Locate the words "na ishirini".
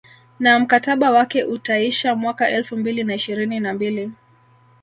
3.03-3.59